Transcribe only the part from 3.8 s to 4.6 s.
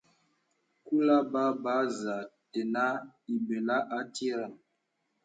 àtirə̀.